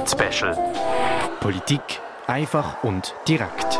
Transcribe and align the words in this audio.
Covid-Special. 0.00 0.56
Politik 1.40 1.82
einfach 2.26 2.82
und 2.84 3.14
direkt. 3.28 3.78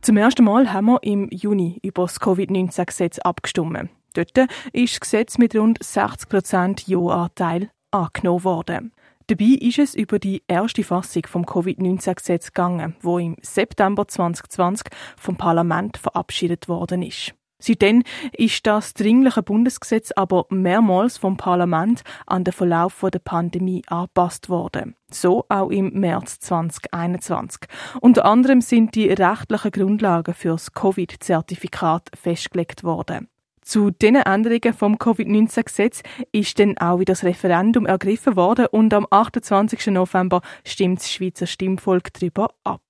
Zum 0.00 0.16
ersten 0.16 0.44
Mal 0.44 0.72
haben 0.72 0.86
wir 0.86 1.02
im 1.02 1.28
Juni 1.30 1.78
über 1.82 2.04
das 2.04 2.20
Covid-19-Gesetz 2.20 3.18
abgestimmt. 3.18 3.90
Dort 4.14 4.30
ist 4.72 4.94
das 4.94 5.00
Gesetz 5.00 5.38
mit 5.38 5.54
rund 5.54 5.82
60 5.82 6.28
Prozent 6.28 6.88
Ja-Anteil 6.88 7.70
angenommen 7.90 8.44
worden. 8.44 8.92
Dabei 9.26 9.58
ist 9.60 9.78
es 9.78 9.94
über 9.94 10.18
die 10.18 10.42
erste 10.48 10.82
Fassung 10.82 11.26
vom 11.26 11.44
Covid-19-Gesetz 11.44 12.48
gegangen, 12.48 12.96
wo 13.00 13.18
im 13.18 13.36
September 13.42 14.08
2020 14.08 14.86
vom 15.18 15.36
Parlament 15.36 15.98
verabschiedet 15.98 16.68
worden 16.68 17.02
ist. 17.02 17.34
Seitdem 17.58 18.02
ist 18.32 18.66
das 18.66 18.94
dringliche 18.94 19.42
Bundesgesetz 19.42 20.12
aber 20.12 20.46
mehrmals 20.50 21.16
vom 21.18 21.36
Parlament 21.36 22.02
an 22.26 22.44
den 22.44 22.52
Verlauf 22.52 23.04
der 23.12 23.20
Pandemie 23.20 23.82
angepasst 23.86 24.48
worden. 24.48 24.96
So 25.10 25.44
auch 25.48 25.70
im 25.70 25.92
März 25.92 26.40
2021. 26.40 27.62
Unter 28.00 28.24
anderem 28.24 28.60
sind 28.60 28.94
die 28.94 29.08
rechtlichen 29.08 29.70
Grundlagen 29.70 30.34
für 30.34 30.50
das 30.50 30.72
Covid-Zertifikat 30.72 32.10
festgelegt 32.20 32.84
worden. 32.84 33.28
Zu 33.62 33.90
diesen 33.90 34.16
Änderungen 34.16 34.74
vom 34.74 34.98
Covid-19-Gesetz 34.98 36.02
ist 36.32 36.58
dann 36.58 36.76
auch 36.76 36.98
wieder 36.98 37.14
das 37.14 37.24
Referendum 37.24 37.86
ergriffen 37.86 38.36
worden 38.36 38.66
und 38.66 38.92
am 38.92 39.06
28. 39.08 39.86
November 39.86 40.42
stimmt 40.66 40.98
das 40.98 41.10
Schweizer 41.10 41.46
Stimmvolk 41.46 42.12
darüber 42.12 42.50
ab. 42.62 42.82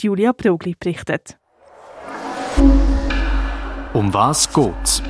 Julia 0.00 0.32
Brogli 0.32 0.74
berichtet. 0.74 1.38
Um 3.94 4.14
was 4.14 4.50
geht's? 4.50 5.02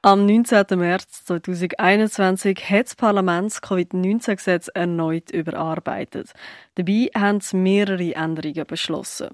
Am 0.00 0.24
19. 0.24 0.64
März 0.78 1.26
2021 1.26 2.70
hat 2.70 2.86
das 2.86 2.94
Parlament 2.94 3.50
das 3.50 3.60
Covid-19-Gesetz 3.60 4.68
erneut 4.68 5.30
überarbeitet. 5.30 6.32
Dabei 6.78 7.10
haben 7.12 7.40
mehrere 7.54 8.14
Änderungen 8.14 8.64
beschlossen. 8.64 9.30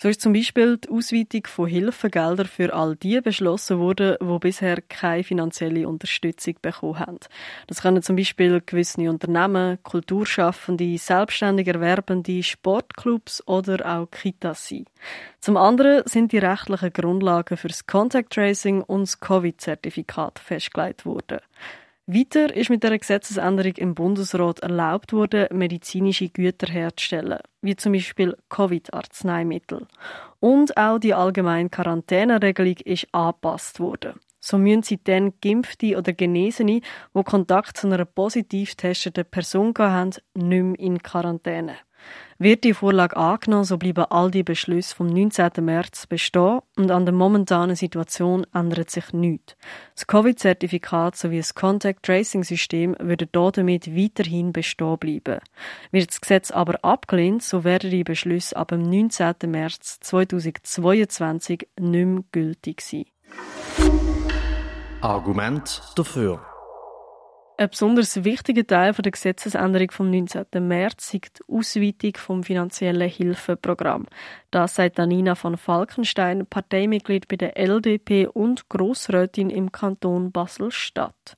So 0.00 0.08
ist 0.08 0.20
zum 0.20 0.32
Beispiel 0.32 0.76
die 0.76 0.90
Ausweitung 0.90 1.44
von 1.48 1.66
Hilfegeldern 1.66 2.46
für 2.46 2.72
all 2.72 2.94
die 2.94 3.20
beschlossen 3.20 3.80
worden, 3.80 4.16
die 4.20 4.38
bisher 4.38 4.80
keine 4.80 5.24
finanzielle 5.24 5.88
Unterstützung 5.88 6.54
bekommen 6.62 7.00
haben. 7.00 7.18
Das 7.66 7.82
können 7.82 8.00
zum 8.00 8.14
Beispiel 8.14 8.62
gewisse 8.64 9.10
Unternehmen, 9.10 9.82
Kulturschaffende, 9.82 10.96
selbstständig 10.96 11.66
Erwerbende, 11.66 12.44
Sportclubs 12.44 13.42
oder 13.48 13.84
auch 13.84 14.08
Kitas 14.12 14.68
sein. 14.68 14.84
Zum 15.40 15.56
anderen 15.56 16.06
sind 16.06 16.30
die 16.30 16.38
rechtlichen 16.38 16.92
Grundlagen 16.92 17.56
für 17.56 17.68
das 17.68 17.88
Contact 17.88 18.32
Tracing 18.32 18.82
und 18.82 19.02
das 19.02 19.18
Covid-Zertifikat 19.18 20.38
festgelegt 20.38 21.04
worden. 21.04 21.40
Weiter 22.06 22.54
ist 22.54 22.68
mit 22.68 22.82
der 22.82 22.98
Gesetzesänderung 22.98 23.72
im 23.76 23.94
Bundesrat 23.94 24.60
erlaubt 24.60 25.14
worden, 25.14 25.46
medizinische 25.56 26.28
Güter 26.28 26.70
herzustellen, 26.70 27.38
wie 27.62 27.76
zum 27.76 27.92
Beispiel 27.92 28.36
Covid-Arzneimittel. 28.50 29.86
Und 30.38 30.76
auch 30.76 30.98
die 30.98 31.14
allgemeine 31.14 31.70
Quarantäneregelung 31.70 32.76
ist 32.84 33.06
angepasst 33.12 33.80
worden. 33.80 34.20
So 34.38 34.58
müssen 34.58 34.82
sie 34.82 35.02
dann 35.02 35.32
Geimpfte 35.40 35.96
oder 35.96 36.12
Genesene, 36.12 36.82
die 37.14 37.22
Kontakt 37.22 37.78
zu 37.78 37.86
einer 37.86 38.04
positiv 38.04 38.74
testeten 38.74 39.24
Person 39.24 39.72
haben, 39.78 40.10
nicht 40.34 40.62
mehr 40.62 40.78
in 40.78 41.02
Quarantäne. 41.02 41.76
Wird 42.38 42.64
die 42.64 42.74
Vorlage 42.74 43.16
angenommen, 43.16 43.64
so 43.64 43.78
bleiben 43.78 44.04
all 44.10 44.30
die 44.30 44.42
Beschlüsse 44.42 44.94
vom 44.94 45.06
19. 45.06 45.50
März 45.60 46.06
bestehen 46.06 46.60
und 46.76 46.90
an 46.90 47.06
der 47.06 47.14
momentanen 47.14 47.76
Situation 47.76 48.44
ändert 48.52 48.90
sich 48.90 49.12
nichts. 49.12 49.56
Das 49.94 50.06
Covid-Zertifikat 50.06 51.16
sowie 51.16 51.38
das 51.38 51.54
Contact 51.54 52.02
Tracing 52.02 52.42
System 52.42 52.96
würden 52.98 53.28
damit 53.32 53.94
weiterhin 53.94 54.52
bestehen 54.52 54.98
bleiben. 54.98 55.38
Wird 55.92 56.08
das 56.08 56.20
Gesetz 56.20 56.50
aber 56.50 56.84
abgelehnt, 56.84 57.42
so 57.42 57.62
werden 57.62 57.90
die 57.90 58.04
Beschlüsse 58.04 58.56
ab 58.56 58.68
dem 58.68 58.82
19. 58.82 59.34
März 59.46 60.00
2022 60.00 61.68
nicht 61.78 62.06
mehr 62.06 62.24
gültig 62.32 62.80
sein. 62.80 63.04
Argument 65.00 65.82
dafür. 65.94 66.40
Ein 67.56 67.70
besonders 67.70 68.24
wichtiger 68.24 68.66
Teil 68.66 68.92
der 68.94 69.12
Gesetzesänderung 69.12 69.92
vom 69.92 70.10
19. 70.10 70.44
März 70.66 71.14
ist 71.14 71.38
die 71.38 71.54
Ausweitung 71.54 72.16
vom 72.16 72.42
finanziellen 72.42 73.08
Hilfeprogramm. 73.08 74.06
Das 74.50 74.74
sagt 74.74 74.98
Anina 74.98 75.36
von 75.36 75.56
Falkenstein, 75.56 76.46
Parteimitglied 76.46 77.28
bei 77.28 77.36
der 77.36 77.56
LDP 77.56 78.26
und 78.26 78.68
Grossrätin 78.68 79.50
im 79.50 79.70
Kanton 79.70 80.32
Basel-Stadt. 80.32 81.36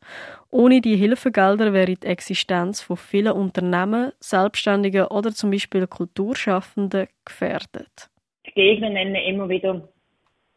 Ohne 0.50 0.81
die 0.81 0.97
Hilfegelder 0.97 1.75
wäre 1.75 1.94
die 1.94 2.06
Existenz 2.06 2.81
von 2.81 2.97
vielen 2.97 3.33
Unternehmen, 3.33 4.12
Selbstständigen 4.19 5.09
oder 5.09 5.33
zum 5.33 5.50
Beispiel 5.50 5.87
Kulturschaffenden 5.87 7.09
gefährdet. 7.27 8.09
Die 8.47 8.53
Gegner 8.53 8.88
nennen 8.88 9.16
immer 9.16 9.50
wieder 9.50 9.87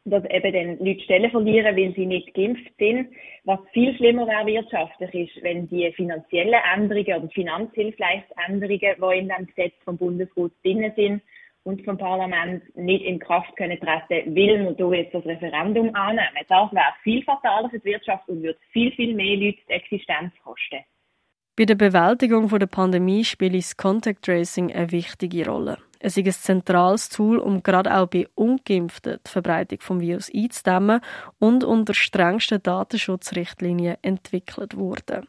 dass 0.06 0.24
eben 0.26 0.54
dann 0.54 0.86
Leute 0.86 1.04
Stellen 1.04 1.30
verlieren, 1.32 1.76
weil 1.76 1.94
sie 1.94 2.06
nicht 2.06 2.34
geimpft 2.34 2.72
sind. 2.78 3.10
Was 3.44 3.60
viel 3.74 3.96
schlimmer 3.96 4.28
wäre 4.28 4.46
wirtschaftlich 4.46 5.14
ist, 5.14 5.44
wenn 5.44 5.68
die 5.68 5.92
finanziellen 5.94 6.62
Änderungen 6.76 7.24
oder 7.24 7.30
Finanzhilfsleistungsänderungen, 7.30 8.80
die 8.80 9.18
in 9.18 9.30
dem 9.30 9.48
Gesetz 9.48 9.74
vom 9.84 9.98
Bundesrat 9.98 10.52
drin 10.64 10.92
sind 10.96 11.22
und 11.64 11.84
vom 11.84 11.98
Parlament 11.98 12.64
nicht 12.76 13.04
in 13.04 13.20
Kraft 13.20 13.56
können 13.58 13.80
treten, 13.80 14.34
will 14.34 14.64
man 14.64 14.76
hier 14.76 15.02
jetzt 15.02 15.14
das 15.14 15.26
Referendum 15.26 15.94
annehmen. 15.94 16.46
Das 16.48 16.72
wäre 16.72 16.94
viel 17.04 17.24
fataler 17.24 17.70
für 17.70 17.80
die 17.80 17.86
Wirtschaft 17.86 18.28
und 18.30 18.42
würde 18.42 18.60
viel, 18.72 18.92
viel 18.94 19.14
mehr 19.14 19.36
Leute 19.36 19.60
die 19.68 19.74
Existenz 19.74 20.34
kosten. 20.44 20.80
Bei 21.58 21.66
der 21.66 21.76
Bewältigung 21.76 22.48
der 22.48 22.68
Pandemie 22.68 23.26
spielt 23.26 23.54
das 23.54 23.76
Contact 23.76 24.24
Tracing 24.24 24.72
eine 24.72 24.92
wichtige 24.92 25.46
Rolle. 25.46 25.78
Es 26.00 26.16
ist 26.16 26.26
ein 26.26 26.34
zentrales 26.34 27.10
Tool, 27.10 27.40
um 27.40 27.62
gerade 27.62 27.94
auch 27.94 28.08
bei 28.08 28.28
Ungeimpften 28.36 29.20
die 29.26 29.30
Verbreitung 29.30 29.80
des 29.80 30.00
Virus 30.00 30.32
einzudämmen 30.34 31.02
und 31.40 31.64
unter 31.66 31.94
strengsten 31.94 32.64
Datenschutzrichtlinien 32.64 33.98
entwickelt 34.02 34.78
wurde. 34.78 35.24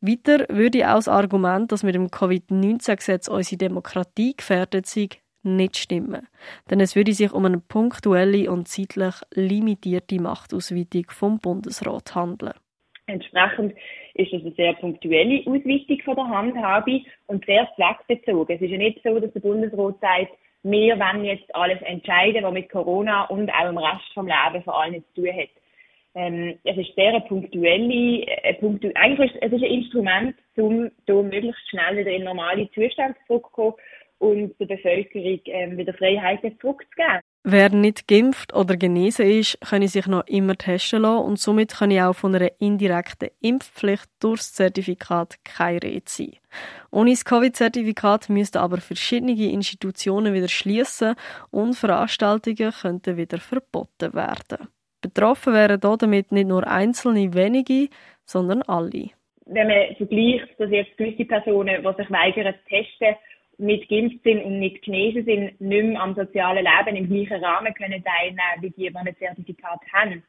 Weiter 0.00 0.46
würde 0.48 0.88
auch 0.88 0.96
das 0.96 1.08
Argument, 1.08 1.70
dass 1.70 1.82
mit 1.82 1.94
dem 1.94 2.10
Covid-19-Gesetz 2.10 3.28
unsere 3.28 3.58
Demokratie 3.58 4.34
gefährdet 4.36 4.86
sei, 4.86 5.08
nicht 5.42 5.76
stimmen. 5.76 6.26
Denn 6.70 6.80
es 6.80 6.96
würde 6.96 7.12
sich 7.12 7.32
um 7.32 7.44
eine 7.44 7.58
punktuelle 7.58 8.50
und 8.50 8.68
zeitlich 8.68 9.14
limitierte 9.32 10.20
Machtausweitung 10.20 11.06
vom 11.10 11.38
Bundesrat 11.38 12.14
handeln. 12.14 12.54
Entsprechend 13.06 13.74
ist 14.14 14.32
es 14.32 14.42
eine 14.42 14.52
sehr 14.52 14.72
punktuelle 14.74 15.40
Ausweitung 15.46 16.00
von 16.04 16.16
der 16.16 16.28
Handhabe 16.28 17.02
und 17.28 17.44
sehr 17.46 17.68
zweckbezogen. 17.76 18.56
Es 18.56 18.62
ist 18.62 18.70
ja 18.70 18.78
nicht 18.78 19.00
so, 19.04 19.20
dass 19.20 19.32
der 19.32 19.40
Bundesrat 19.40 20.00
sagt, 20.00 20.32
wir 20.64 20.98
wollen 20.98 21.24
jetzt 21.24 21.54
alles 21.54 21.80
entscheiden, 21.82 22.42
was 22.42 22.52
mit 22.52 22.68
Corona 22.68 23.24
und 23.26 23.48
auch 23.50 23.68
im 23.68 23.78
Rest 23.78 24.12
vom 24.14 24.26
Leben 24.26 24.64
vor 24.64 24.82
allem 24.82 25.04
zu 25.14 25.22
tun 25.22 25.32
hat. 25.32 25.50
Ähm, 26.16 26.58
es 26.64 26.76
ist 26.78 26.94
sehr 26.96 27.10
eine 27.10 27.20
punktuelle, 27.20 28.22
äh, 28.26 28.54
punktu 28.54 28.90
eigentlich 28.94 29.32
ist 29.34 29.42
es 29.42 29.52
ist 29.52 29.62
ein 29.62 29.70
Instrument, 29.70 30.34
um 30.56 30.90
hier 31.04 31.22
möglichst 31.22 31.68
schnell 31.68 31.98
wieder 31.98 32.10
in 32.10 32.24
normale 32.24 32.68
Zustände 32.72 33.14
zurückzukommen 33.26 33.74
und 34.18 34.58
der 34.58 34.66
Bevölkerung 34.66 35.40
ähm, 35.44 35.76
wieder 35.76 35.92
Freiheiten 35.94 36.58
zurückzugeben. 36.58 37.20
Wer 37.48 37.70
nicht 37.70 38.08
geimpft 38.08 38.52
oder 38.54 38.76
genesen 38.76 39.24
ist, 39.24 39.60
kann 39.60 39.86
sich 39.86 40.08
noch 40.08 40.26
immer 40.26 40.56
testen 40.56 41.02
lassen 41.02 41.24
und 41.26 41.38
somit 41.38 41.74
kann 41.74 41.96
auch 41.96 42.12
von 42.12 42.34
einer 42.34 42.50
indirekten 42.58 43.28
Impfpflicht 43.40 44.08
durchs 44.18 44.52
Zertifikat 44.52 45.36
keine 45.44 45.80
Rede 45.80 46.02
sein. 46.06 46.32
Ohne 46.90 47.10
das 47.10 47.24
Covid-Zertifikat 47.24 48.30
müssten 48.30 48.58
aber 48.58 48.78
verschiedene 48.78 49.30
Institutionen 49.32 50.34
wieder 50.34 50.48
schließen 50.48 51.14
und 51.52 51.76
Veranstaltungen 51.76 52.72
könnten 52.72 53.16
wieder 53.16 53.38
verboten 53.38 54.12
werden. 54.12 54.66
Betroffen 55.00 55.54
wären 55.54 55.78
damit 55.78 56.32
nicht 56.32 56.48
nur 56.48 56.66
einzelne 56.66 57.32
wenige, 57.32 57.90
sondern 58.24 58.62
alle. 58.62 59.10
Wenn 59.44 59.68
man 59.68 59.94
vergleicht, 59.96 60.48
dass 60.58 60.72
jetzt 60.72 60.96
gewisse 60.96 61.24
Personen, 61.24 61.80
die 61.80 62.02
sich 62.02 62.10
weigern 62.10 62.54
zu 62.54 62.68
testen, 62.68 63.14
geimpft 63.58 64.22
sind 64.22 64.44
und 64.44 64.58
nicht 64.58 64.82
genesen 64.82 65.24
sind, 65.24 65.60
nicht 65.60 65.84
mehr 65.84 66.00
am 66.00 66.14
sozialen 66.14 66.64
Leben 66.64 66.96
im 66.96 67.08
gleichen 67.08 67.44
Rahmen 67.44 67.74
können 67.74 68.04
teilnehmen, 68.04 68.60
wie 68.60 68.70
die, 68.70 68.90
die 68.90 68.96
ein 68.96 69.16
Zertifikat 69.18 69.80
haben. 69.92 70.22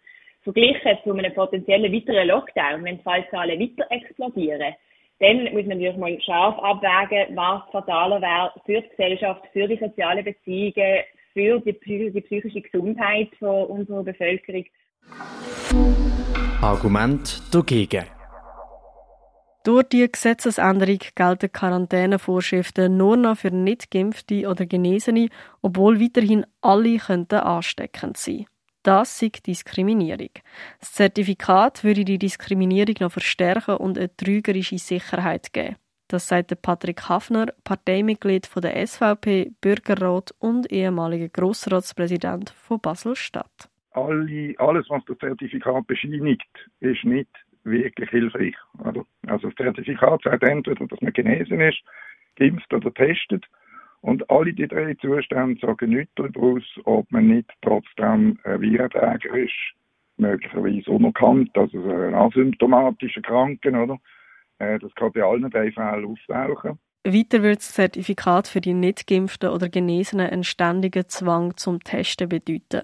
Verglichen 0.43 0.97
zu 1.03 1.13
einem 1.13 1.33
potenziellen 1.33 1.91
weiteren 1.91 2.27
Lockdown, 2.27 2.83
wenn 2.83 2.97
die 2.97 3.03
Fallzahlen 3.03 3.59
weiter 3.59 3.85
explodieren, 3.91 4.73
dann 5.19 5.43
muss 5.45 5.65
man 5.65 5.79
natürlich 5.79 5.97
mal 5.97 6.21
scharf 6.21 6.57
abwägen, 6.59 7.35
was 7.35 7.63
fataler 7.71 8.21
wäre 8.21 8.53
für 8.65 8.81
die 8.81 8.89
Gesellschaft, 8.89 9.43
für 9.51 9.67
die 9.67 9.77
sozialen 9.77 10.23
Beziehungen, 10.23 11.03
für 11.33 11.59
die, 11.59 12.11
die 12.11 12.21
psychische 12.21 12.61
Gesundheit 12.61 13.29
von 13.39 13.65
unserer 13.65 14.03
Bevölkerung. 14.03 14.65
Argument 16.61 17.41
dagegen. 17.53 18.16
Durch 19.67 19.89
die 19.89 20.09
Gesetzesänderung 20.09 20.99
gelten 21.13 21.51
Quarantänevorschriften 21.51 22.95
nur 22.95 23.17
noch 23.17 23.37
für 23.37 23.51
nicht 23.51 23.91
geimpfte 23.91 24.47
oder 24.47 24.65
Genesene, 24.65 25.27
obwohl 25.61 25.99
weiterhin 25.99 26.45
alle 26.61 26.95
könnten 26.95 27.39
ansteckend 27.39 28.15
sein. 28.15 28.45
Das 28.83 29.21
ist 29.21 29.45
Diskriminierung. 29.45 30.29
Das 30.79 30.93
Zertifikat 30.93 31.83
würde 31.83 32.05
die 32.05 32.17
Diskriminierung 32.17 32.95
noch 33.01 33.11
verstärken 33.11 33.75
und 33.75 33.97
eine 33.97 34.15
trügerische 34.15 34.77
Sicherheit 34.77 35.51
geben. 35.51 35.75
Das 36.07 36.29
sagt 36.29 36.61
Patrick 36.61 37.09
Hafner, 37.09 37.47
Parteimitglied 37.65 38.47
von 38.47 38.61
der 38.61 38.87
SVP, 38.87 39.51
Bürgerrat 39.59 40.33
und 40.39 40.71
ehemaliger 40.71 41.27
Grossratspräsident 41.27 42.51
von 42.51 42.79
Basel-Stadt. 42.79 43.69
Alle, 43.91 44.55
alles, 44.59 44.89
was 44.89 45.03
das 45.07 45.17
Zertifikat 45.17 45.87
bescheinigt, 45.87 46.47
ist 46.79 47.03
nicht 47.03 47.27
wirklich 47.69 48.09
hilfreich. 48.09 48.55
Also 48.83 49.05
das 49.23 49.55
Zertifikat 49.55 50.21
sagt 50.23 50.43
entweder, 50.43 50.85
dass 50.87 51.01
man 51.01 51.13
genesen 51.13 51.61
ist, 51.61 51.81
geimpft 52.35 52.73
oder 52.73 52.93
testet. 52.93 53.45
Und 54.01 54.29
alle 54.29 54.53
die 54.53 54.67
drei 54.67 54.93
Zustände 54.95 55.59
sagen 55.59 55.89
nichts 55.89 56.13
darüber 56.15 56.41
aus, 56.41 56.63
ob 56.85 57.11
man 57.11 57.27
nicht 57.27 57.51
trotzdem 57.61 58.39
ein 58.43 58.61
Virenträger 58.61 59.35
ist, 59.35 59.53
möglicherweise 60.17 60.89
unerkannt, 60.91 61.57
also 61.57 61.77
ein 61.83 62.13
asymptomatischer 62.13 63.21
Kranken, 63.21 63.75
oder? 63.75 63.97
Äh, 64.59 64.79
das 64.79 64.93
kann 64.95 65.11
bei 65.11 65.23
allen 65.23 65.49
drei 65.49 65.71
Fällen 65.71 66.05
auftauchen. 66.05 66.79
Weiter 67.05 67.41
wird 67.41 67.59
das 67.59 67.73
Zertifikat 67.73 68.47
für 68.47 68.59
die 68.59 68.73
nicht 68.73 69.07
geimpften 69.07 69.49
oder 69.49 69.69
Genesenen 69.69 70.29
einen 70.29 70.43
ständigen 70.43 71.07
Zwang 71.07 71.55
zum 71.55 71.79
Testen 71.79 72.29
bedeuten. 72.29 72.81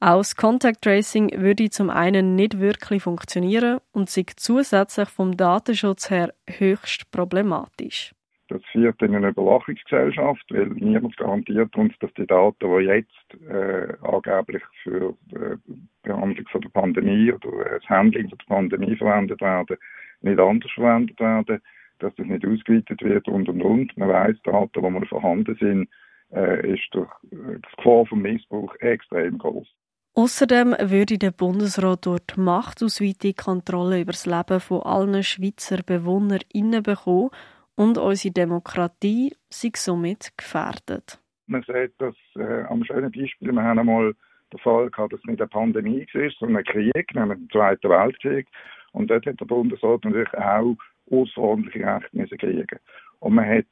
Das 0.00 0.36
Contact 0.36 0.82
Tracing 0.82 1.30
würde 1.40 1.70
zum 1.70 1.90
einen 1.90 2.34
nicht 2.34 2.60
wirklich 2.60 3.02
funktionieren 3.02 3.78
und 3.92 4.08
sich 4.08 4.36
zusätzlich 4.36 5.08
vom 5.08 5.36
Datenschutz 5.36 6.10
her 6.10 6.32
höchst 6.48 7.10
problematisch. 7.10 8.12
Das 8.48 8.62
führt 8.72 9.02
in 9.02 9.14
eine 9.14 9.28
Überwachungsgesellschaft, 9.28 10.44
weil 10.50 10.68
niemand 10.68 11.16
garantiert 11.18 11.76
uns, 11.76 11.92
dass 12.00 12.12
die 12.14 12.26
Daten, 12.26 12.56
die 12.60 12.84
jetzt 12.84 13.36
äh, 13.46 13.92
angeblich 14.02 14.62
für 14.82 15.14
die 15.30 15.36
äh, 15.36 15.56
Behandlung 16.02 16.48
von 16.48 16.60
der 16.62 16.70
Pandemie 16.70 17.30
oder 17.30 17.66
äh, 17.66 17.78
das 17.78 17.88
Handling 17.90 18.30
von 18.30 18.38
der 18.38 18.54
Pandemie 18.54 18.96
verwendet 18.96 19.40
werden, 19.42 19.76
nicht 20.22 20.40
anders 20.40 20.72
verwendet 20.72 21.20
werden, 21.20 21.60
dass 21.98 22.14
das 22.14 22.26
nicht 22.26 22.46
ausgeweitet 22.46 23.02
wird 23.02 23.28
und 23.28 23.50
und 23.50 23.60
und. 23.60 23.96
Man 23.98 24.08
weiß, 24.08 24.36
Daten, 24.44 24.70
die 24.74 24.90
mal 24.90 25.06
vorhanden 25.06 25.54
sind, 25.60 25.88
äh, 26.32 26.74
ist 26.74 26.88
durch 26.92 27.10
äh, 27.30 27.56
die 27.56 27.76
Gefahr 27.76 28.06
vom 28.06 28.22
Missbrauch 28.22 28.74
extrem 28.80 29.38
groß. 29.38 29.66
Außerdem 30.14 30.74
würde 30.80 31.16
der 31.16 31.30
Bundesrat 31.30 32.06
durch 32.06 32.20
die 32.20 32.40
Machtausweitung 32.40 33.34
Kontrolle 33.36 34.00
über 34.00 34.12
das 34.12 34.26
Leben 34.26 34.60
von 34.60 34.82
allen 34.82 35.22
Schweizer 35.22 35.82
BewohnerInnen 35.82 36.82
bekommen 36.82 37.30
und 37.76 37.98
unsere 37.98 38.34
Demokratie 38.34 39.32
sei 39.48 39.70
somit 39.74 40.32
gefährdet. 40.36 41.20
Man 41.46 41.62
sieht 41.62 41.92
das 41.98 42.16
äh, 42.34 42.64
am 42.64 42.84
schönen 42.84 43.12
Beispiel, 43.12 43.52
wir 43.52 43.62
haben 43.62 43.78
einmal 43.78 44.14
den 44.52 44.58
Fall 44.58 44.90
gehabt, 44.90 45.12
dass 45.12 45.20
es 45.20 45.26
nicht 45.26 45.40
eine 45.40 45.48
Pandemie 45.48 46.06
war, 46.12 46.30
sondern 46.38 46.56
ein 46.58 46.64
Krieg, 46.64 47.14
nämlich 47.14 47.38
den 47.38 47.50
Zweiten 47.50 47.88
Weltkrieg. 47.88 48.48
Und 48.92 49.10
dort 49.10 49.24
hat 49.26 49.40
der 49.40 49.44
Bundesrat 49.44 50.04
natürlich 50.04 50.34
auch 50.34 50.76
außerordentliche 51.10 51.86
Rechte 51.86 52.36
kriegen 52.36 52.78
Und 53.20 53.34
man 53.34 53.48
hat 53.48 53.66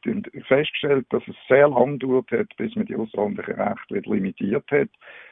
festgestellt, 0.48 1.06
dass 1.10 1.22
es 1.28 1.36
sehr 1.48 1.68
lang 1.68 1.98
gedauert 1.98 2.30
hat, 2.32 2.48
bis 2.56 2.74
man 2.74 2.86
die 2.86 2.96
außerordentlichen 2.96 3.54
Rechte 3.54 3.94
wieder 3.94 4.10
limitiert 4.10 4.68
hat, 4.72 4.88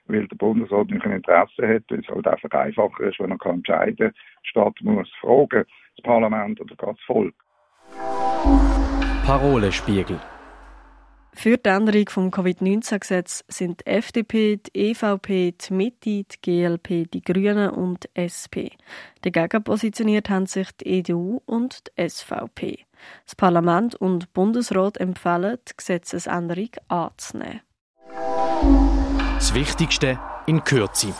weil 0.06 0.28
der 0.28 0.36
Bundesrat 0.36 0.88
nicht 0.88 1.04
ein 1.04 1.12
Interesse 1.12 1.68
hat, 1.68 1.82
weil 1.88 2.00
es 2.00 2.08
halt 2.08 2.26
einfach 2.28 2.50
einfacher 2.50 3.04
ist, 3.04 3.18
wenn 3.18 3.32
er 3.32 3.38
kann 3.38 3.56
entscheiden 3.56 3.96
kann. 3.96 4.14
Die 4.44 4.48
Stadt 4.48 4.80
muss 4.82 5.10
fragen, 5.20 5.64
das 5.96 6.02
Parlament 6.04 6.60
oder 6.60 6.76
das 6.76 7.00
Volk. 7.06 7.34
Parolespiegel 9.26 10.20
für 11.36 11.58
die 11.58 11.68
Änderung 11.68 12.04
des 12.04 12.14
Covid-19-Gesetzes 12.14 13.44
sind 13.48 13.80
die 13.80 13.90
FDP, 13.90 14.56
die 14.56 14.90
EVP, 14.90 15.52
die 15.52 15.72
Mitte, 15.74 16.24
die 16.24 16.26
GLP, 16.40 17.10
die 17.10 17.22
Grünen 17.22 17.70
und 17.70 18.04
die 18.04 18.20
SP. 18.22 18.70
Dagegen 19.22 19.64
positioniert 19.64 20.30
haben 20.30 20.46
sich 20.46 20.70
die 20.76 20.98
EDU 20.98 21.40
und 21.44 21.82
die 21.98 22.08
SVP. 22.08 22.86
Das 23.24 23.34
Parlament 23.34 23.94
und 23.96 24.32
Bundesrat 24.32 24.96
empfehlen, 24.98 25.58
die 25.68 25.76
Gesetzesänderung 25.76 26.70
anzunehmen. 26.88 27.60
Das 29.34 29.52
Wichtigste 29.54 30.18
in 30.46 30.62
Kürze. 30.62 31.12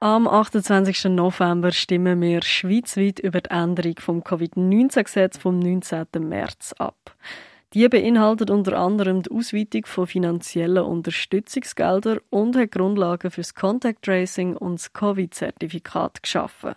Am 0.00 0.28
28. 0.28 1.04
November 1.04 1.72
stimmen 1.72 2.20
wir 2.20 2.42
schweizweit 2.42 3.20
über 3.20 3.40
die 3.40 3.50
Änderung 3.50 3.94
vom 4.00 4.22
Covid-19-Gesetz 4.22 5.38
vom 5.38 5.58
19. 5.58 6.06
März 6.18 6.74
ab. 6.76 7.16
Die 7.74 7.88
beinhaltet 7.88 8.52
unter 8.52 8.78
anderem 8.78 9.22
die 9.22 9.32
Ausweitung 9.32 9.84
von 9.86 10.06
finanziellen 10.06 10.84
Unterstützungsgeldern 10.84 12.20
und 12.30 12.54
hat 12.54 12.70
Grundlagen 12.70 13.32
für 13.32 13.40
das 13.40 13.56
Contact 13.56 14.02
Tracing 14.02 14.56
und 14.56 14.78
das 14.78 14.92
Covid-Zertifikat 14.92 16.22
geschaffen. 16.22 16.76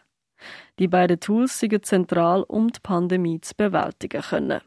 Die 0.80 0.88
beiden 0.88 1.20
Tools 1.20 1.60
sind 1.60 1.86
zentral, 1.86 2.42
um 2.42 2.72
die 2.72 2.80
Pandemie 2.80 3.40
zu 3.42 3.54
bewältigen 3.56 4.24
können. 4.24 4.62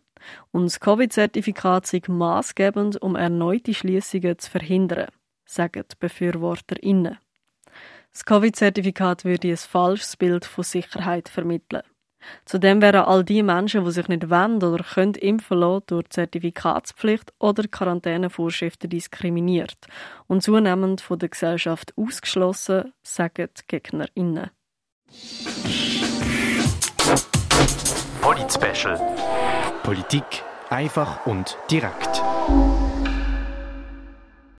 Und 0.53 0.67
das 0.67 0.79
Covid-Zertifikat 0.79 1.93
ist 1.93 2.09
maßgebend, 2.09 3.03
um 3.03 3.17
erneute 3.17 3.75
Schließungen 3.75 4.38
zu 4.38 4.50
verhindern, 4.53 5.09
sagen 5.47 5.82
die 5.91 5.97
BefürworterInnen. 5.99 7.19
Das 8.12 8.25
Covid-Zertifikat 8.25 9.25
würde 9.25 9.49
ein 9.49 9.56
falsches 9.56 10.17
Bild 10.17 10.44
von 10.44 10.62
Sicherheit 10.62 11.29
vermitteln. 11.29 11.82
Zudem 12.44 12.82
wären 12.82 13.05
all 13.05 13.25
die 13.25 13.43
Menschen, 13.43 13.84
die 13.84 13.90
sich 13.90 14.08
nicht 14.08 14.31
wollen 14.31 14.62
oder 14.62 14.82
können 14.84 15.14
impfen 15.14 15.58
lassen, 15.58 15.84
durch 15.87 16.08
Zertifikatspflicht 16.11 17.32
oder 17.38 17.64
Quarantänevorschriften 17.64 18.90
diskriminiert 18.90 19.87
und 20.26 20.43
zunehmend 20.43 21.00
von 21.00 21.19
der 21.19 21.28
Gesellschaft 21.28 21.93
ausgeschlossen, 21.96 22.93
sagen 23.02 23.49
die 23.56 23.62
GegnerInnen. 23.69 24.50
Polit 28.20 28.52
Special. 28.52 29.00
Politik 29.82 30.44
einfach 30.69 31.26
und 31.26 31.56
direkt. 31.70 32.22